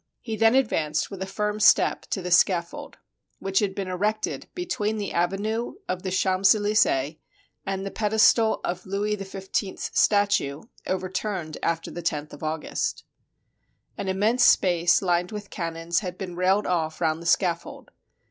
[0.19, 2.97] He then advanced with a firm step to the scaffold,
[3.37, 7.17] which had been erected between the avenue of the Champs Elysees
[7.67, 13.03] and the pedestal of Louis XV's statue, overturned after the loth of August.
[13.95, 17.91] An immense space lined with cannons had been railed off round the scaffold.